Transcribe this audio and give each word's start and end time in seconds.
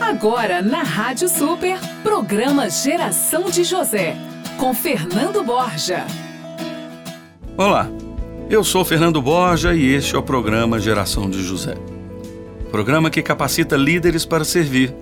Agora 0.00 0.60
na 0.60 0.82
Rádio 0.82 1.28
Super, 1.28 1.78
programa 2.02 2.68
Geração 2.68 3.50
de 3.50 3.64
José, 3.64 4.16
com 4.58 4.74
Fernando 4.74 5.42
Borja. 5.42 6.04
Olá, 7.56 7.88
eu 8.50 8.62
sou 8.64 8.84
Fernando 8.84 9.20
Borja 9.22 9.74
e 9.74 9.94
este 9.94 10.14
é 10.14 10.18
o 10.18 10.22
programa 10.22 10.78
Geração 10.78 11.28
de 11.30 11.42
José. 11.42 11.74
Programa 12.70 13.10
que 13.10 13.22
capacita 13.22 13.76
líderes 13.76 14.24
para 14.24 14.44
servir, 14.44 14.94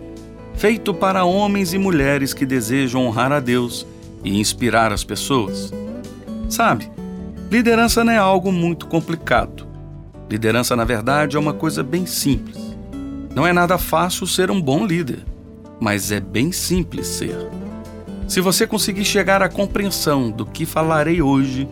feito 0.54 0.92
para 0.92 1.24
homens 1.24 1.72
e 1.72 1.78
mulheres 1.78 2.34
que 2.34 2.46
desejam 2.46 3.06
honrar 3.06 3.32
a 3.32 3.40
Deus 3.40 3.86
e 4.22 4.38
inspirar 4.38 4.92
as 4.92 5.02
pessoas. 5.02 5.72
Sabe, 6.48 6.90
liderança 7.50 8.04
não 8.04 8.12
é 8.12 8.18
algo 8.18 8.52
muito 8.52 8.86
complicado. 8.86 9.66
Liderança, 10.30 10.76
na 10.76 10.84
verdade, 10.84 11.36
é 11.36 11.40
uma 11.40 11.52
coisa 11.52 11.82
bem 11.82 12.06
simples. 12.06 12.71
Não 13.34 13.46
é 13.46 13.52
nada 13.52 13.78
fácil 13.78 14.26
ser 14.26 14.50
um 14.50 14.60
bom 14.60 14.84
líder, 14.84 15.24
mas 15.80 16.12
é 16.12 16.20
bem 16.20 16.52
simples 16.52 17.06
ser. 17.06 17.36
Se 18.28 18.42
você 18.42 18.66
conseguir 18.66 19.06
chegar 19.06 19.42
à 19.42 19.48
compreensão 19.48 20.30
do 20.30 20.44
que 20.44 20.66
falarei 20.66 21.22
hoje, 21.22 21.66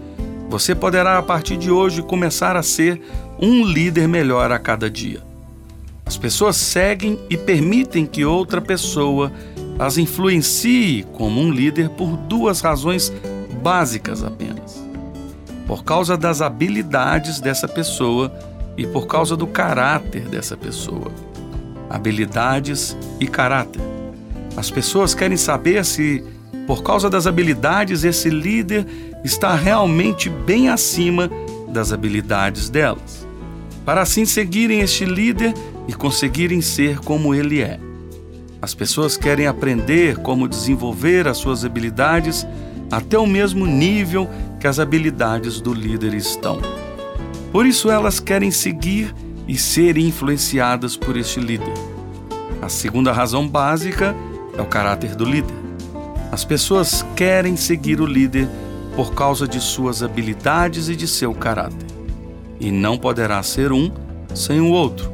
você 0.49 0.75
poderá 0.75 1.19
a 1.19 1.23
partir 1.23 1.59
de 1.59 1.71
hoje 1.71 2.03
começar 2.03 2.57
a 2.57 2.63
ser 2.63 3.01
um 3.39 3.65
líder 3.65 4.09
melhor 4.09 4.51
a 4.51 4.59
cada 4.59 4.89
dia. 4.91 5.23
As 6.07 6.17
pessoas 6.17 6.57
seguem 6.57 7.21
e 7.29 7.37
permitem 7.37 8.07
que 8.07 8.25
outra 8.25 8.61
pessoa 8.61 9.31
as 9.79 9.99
influencie 9.99 11.07
como 11.13 11.41
um 11.41 11.53
líder 11.53 11.91
por 11.91 12.17
duas 12.17 12.63
razões 12.63 13.13
básicas 13.63 14.25
apenas. 14.25 14.83
Por 15.67 15.85
causa 15.85 16.17
das 16.17 16.41
habilidades 16.41 17.39
dessa 17.39 17.69
pessoa 17.69 18.33
e 18.79 18.87
por 18.87 19.07
causa 19.07 19.37
do 19.37 19.47
caráter 19.47 20.23
dessa 20.23 20.57
pessoa 20.57 21.13
habilidades 21.91 22.97
e 23.19 23.27
caráter. 23.27 23.83
As 24.57 24.71
pessoas 24.71 25.15
querem 25.15 25.37
saber 25.37 25.85
se, 25.85 26.25
por 26.67 26.83
causa 26.83 27.11
das 27.11 27.27
habilidades, 27.27 28.05
esse 28.05 28.31
líder 28.31 28.87
está 29.25 29.55
realmente 29.55 30.31
bem 30.31 30.69
acima 30.69 31.29
das 31.69 31.93
habilidades 31.93 32.71
delas, 32.71 33.27
para 33.85 34.03
assim 34.03 34.25
seguirem 34.25 34.81
este 34.81 35.05
líder 35.05 35.53
e 35.89 35.93
conseguirem 35.93 36.61
ser 36.61 37.01
como 37.01 37.35
ele 37.35 37.61
é. 37.61 37.81
As 38.63 38.75
pessoas 38.75 39.17
querem 39.17 39.47
aprender 39.47 40.19
como 40.19 40.49
desenvolver 40.49 41.27
as 41.27 41.39
suas 41.39 41.65
habilidades 41.65 42.47
até 42.91 43.19
o 43.19 43.27
mesmo 43.27 43.67
nível 43.67 44.29
que 44.59 44.67
as 44.67 44.79
habilidades 44.79 45.61
do 45.61 45.73
líder 45.73 46.13
estão. 46.15 46.61
Por 47.51 47.67
isso 47.67 47.91
elas 47.91 48.21
querem 48.21 48.51
seguir 48.51 49.15
e 49.49 49.57
ser 49.57 49.97
influenciadas 49.97 50.97
por 50.97 51.17
este 51.17 51.41
líder. 51.41 51.90
A 52.63 52.69
segunda 52.69 53.13
razão 53.13 53.47
básica 53.47 54.15
é 54.57 54.61
o 54.61 54.67
caráter 54.67 55.15
do 55.15 55.25
líder. 55.25 55.55
As 56.31 56.45
pessoas 56.45 57.05
querem 57.17 57.57
seguir 57.57 58.01
o 58.01 58.07
líder 58.07 58.49
por 58.95 59.15
causa 59.15 59.47
de 59.49 59.61
suas 59.61 60.03
habilidades 60.03 60.89
e 60.89 60.97
de 60.97 61.09
seu 61.09 61.35
caráter. 61.35 61.87
E 62.61 62.71
não 62.71 62.99
poderá 62.99 63.43
ser 63.43 63.73
um 63.73 63.91
sem 64.35 64.61
o 64.61 64.71
outro. 64.71 65.13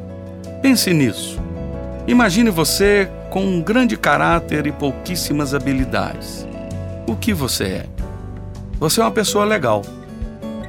Pense 0.61 0.93
nisso. 0.93 1.39
Imagine 2.07 2.49
você 2.49 3.09
com 3.29 3.45
um 3.45 3.61
grande 3.61 3.97
caráter 3.97 4.67
e 4.67 4.71
pouquíssimas 4.71 5.53
habilidades. 5.53 6.47
O 7.07 7.15
que 7.15 7.33
você 7.33 7.63
é? 7.63 7.85
Você 8.79 8.99
é 8.99 9.03
uma 9.03 9.11
pessoa 9.11 9.45
legal 9.45 9.81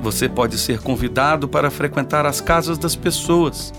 você 0.00 0.28
pode 0.28 0.56
ser 0.58 0.80
convidado 0.80 1.48
para 1.48 1.70
frequentar 1.70 2.24
as 2.24 2.40
casas 2.40 2.78
das 2.78 2.94
pessoas. 2.94 3.72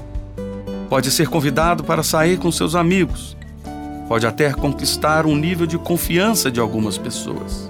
Pode 0.89 1.11
ser 1.11 1.27
convidado 1.27 1.83
para 1.83 2.01
sair 2.01 2.37
com 2.37 2.51
seus 2.51 2.75
amigos. 2.75 3.37
Pode 4.07 4.25
até 4.25 4.51
conquistar 4.51 5.25
um 5.25 5.35
nível 5.35 5.67
de 5.67 5.77
confiança 5.77 6.49
de 6.49 6.59
algumas 6.59 6.97
pessoas. 6.97 7.69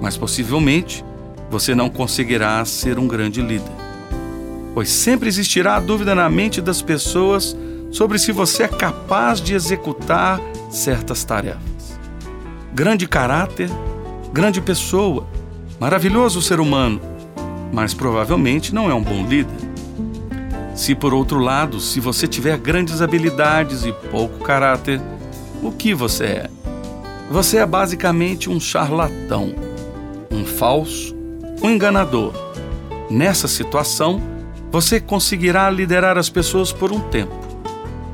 Mas 0.00 0.16
possivelmente 0.16 1.04
você 1.50 1.74
não 1.74 1.88
conseguirá 1.88 2.64
ser 2.64 2.98
um 2.98 3.08
grande 3.08 3.40
líder. 3.40 3.72
Pois 4.74 4.90
sempre 4.90 5.28
existirá 5.28 5.76
a 5.76 5.80
dúvida 5.80 6.14
na 6.14 6.28
mente 6.28 6.60
das 6.60 6.82
pessoas 6.82 7.56
sobre 7.90 8.18
se 8.18 8.32
você 8.32 8.64
é 8.64 8.68
capaz 8.68 9.40
de 9.40 9.54
executar 9.54 10.40
certas 10.70 11.24
tarefas. 11.24 11.98
Grande 12.74 13.06
caráter, 13.06 13.70
grande 14.32 14.60
pessoa, 14.60 15.26
maravilhoso 15.80 16.40
ser 16.40 16.60
humano 16.60 17.12
mas 17.72 17.94
provavelmente 17.94 18.74
não 18.74 18.90
é 18.90 18.94
um 18.94 19.02
bom 19.02 19.26
líder. 19.26 19.71
Se 20.74 20.94
por 20.94 21.12
outro 21.12 21.38
lado, 21.38 21.80
se 21.80 22.00
você 22.00 22.26
tiver 22.26 22.56
grandes 22.56 23.02
habilidades 23.02 23.84
e 23.84 23.92
pouco 24.10 24.42
caráter, 24.42 25.00
o 25.62 25.70
que 25.70 25.94
você 25.94 26.24
é? 26.24 26.50
Você 27.30 27.58
é 27.58 27.66
basicamente 27.66 28.50
um 28.50 28.58
charlatão, 28.58 29.54
um 30.30 30.44
falso, 30.44 31.14
um 31.62 31.70
enganador. 31.70 32.32
Nessa 33.10 33.46
situação, 33.46 34.20
você 34.70 34.98
conseguirá 34.98 35.68
liderar 35.68 36.16
as 36.16 36.30
pessoas 36.30 36.72
por 36.72 36.90
um 36.90 37.00
tempo, 37.00 37.34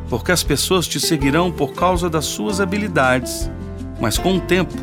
porque 0.09 0.33
as 0.33 0.43
pessoas 0.43 0.87
te 0.89 0.99
seguirão 0.99 1.53
por 1.53 1.73
causa 1.73 2.11
das 2.11 2.25
suas 2.25 2.61
habilidades, 2.61 3.49
mas 4.01 4.19
com 4.19 4.37
o 4.37 4.41
tempo, 4.41 4.75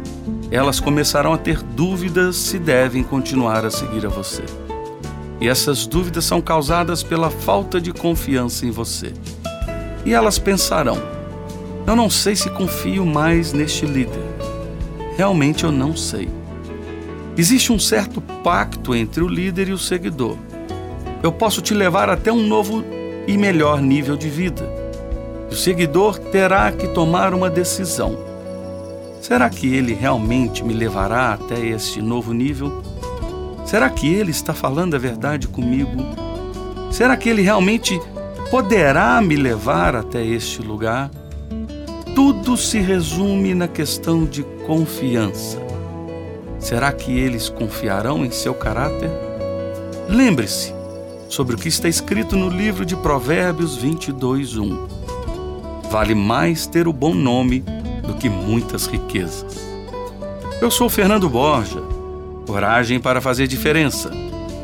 elas 0.49 0.79
começarão 0.79 1.33
a 1.33 1.37
ter 1.37 1.61
dúvidas 1.61 2.37
se 2.37 2.57
devem 2.57 3.03
continuar 3.03 3.65
a 3.65 3.71
seguir 3.71 4.05
a 4.05 4.09
você. 4.09 4.43
E 5.45 5.47
essas 5.47 5.85
dúvidas 5.85 6.25
são 6.25 6.41
causadas 6.41 7.03
pela 7.03 7.29
falta 7.29 7.79
de 7.79 7.93
confiança 7.93 8.65
em 8.65 8.71
você. 8.71 9.13
E 10.03 10.11
elas 10.11 10.39
pensarão: 10.39 10.97
eu 11.85 11.95
não 11.95 12.09
sei 12.09 12.35
se 12.35 12.49
confio 12.49 13.05
mais 13.05 13.53
neste 13.53 13.85
líder. 13.85 14.23
Realmente 15.15 15.63
eu 15.63 15.71
não 15.71 15.95
sei. 15.95 16.27
Existe 17.37 17.71
um 17.71 17.77
certo 17.77 18.19
pacto 18.43 18.95
entre 18.95 19.21
o 19.21 19.27
líder 19.27 19.69
e 19.69 19.73
o 19.73 19.77
seguidor. 19.77 20.35
Eu 21.21 21.31
posso 21.31 21.61
te 21.61 21.75
levar 21.75 22.09
até 22.09 22.31
um 22.31 22.41
novo 22.41 22.83
e 23.27 23.37
melhor 23.37 23.79
nível 23.83 24.17
de 24.17 24.29
vida. 24.29 24.67
O 25.51 25.53
seguidor 25.53 26.17
terá 26.17 26.71
que 26.71 26.87
tomar 26.87 27.35
uma 27.35 27.51
decisão. 27.51 28.17
Será 29.21 29.47
que 29.47 29.71
ele 29.75 29.93
realmente 29.93 30.63
me 30.63 30.73
levará 30.73 31.33
até 31.33 31.63
este 31.67 32.01
novo 32.01 32.33
nível? 32.33 32.94
Será 33.65 33.89
que 33.89 34.07
ele 34.13 34.29
está 34.29 34.53
falando 34.53 34.95
a 34.95 34.99
verdade 34.99 35.47
comigo? 35.47 35.91
Será 36.91 37.17
que 37.17 37.27
ele 37.27 37.41
realmente 37.41 37.99
poderá 38.51 39.19
me 39.21 39.35
levar 39.35 39.95
até 39.95 40.23
este 40.23 40.61
lugar? 40.61 41.09
Tudo 42.13 42.55
se 42.55 42.79
resume 42.79 43.55
na 43.55 43.67
questão 43.67 44.23
de 44.23 44.43
confiança. 44.67 45.57
Será 46.59 46.91
que 46.91 47.17
eles 47.17 47.49
confiarão 47.49 48.23
em 48.23 48.29
seu 48.31 48.53
caráter? 48.53 49.09
Lembre-se 50.07 50.71
sobre 51.27 51.55
o 51.55 51.57
que 51.57 51.67
está 51.67 51.89
escrito 51.89 52.37
no 52.37 52.49
livro 52.49 52.85
de 52.85 52.95
Provérbios 52.95 53.75
22, 53.75 54.57
1. 54.57 54.87
Vale 55.89 56.13
mais 56.13 56.67
ter 56.67 56.87
o 56.87 56.93
bom 56.93 57.15
nome 57.15 57.61
do 58.05 58.13
que 58.13 58.29
muitas 58.29 58.85
riquezas. 58.85 59.57
Eu 60.61 60.69
sou 60.69 60.87
Fernando 60.87 61.27
Borja 61.27 61.94
coragem 62.45 62.99
para 62.99 63.19
fazer 63.19 63.47
diferença. 63.47 64.11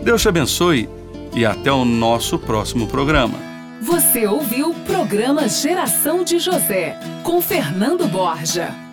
Deus 0.04 0.22
te 0.22 0.30
abençoe 0.30 0.90
e 1.34 1.46
até 1.46 1.72
o 1.72 1.86
nosso 1.86 2.38
próximo 2.38 2.88
programa. 2.88 3.38
Você 3.82 4.28
ouviu 4.28 4.70
o 4.70 4.76
programa 4.76 5.48
Geração 5.48 6.24
de 6.24 6.38
José 6.40 7.00
com 7.24 7.42
Fernando 7.42 8.08
Borja. 8.08 8.91